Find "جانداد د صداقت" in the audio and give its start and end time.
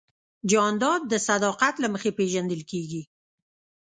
0.51-1.73